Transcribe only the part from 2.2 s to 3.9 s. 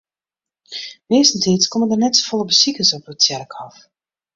folle besikers op it tsjerkhôf.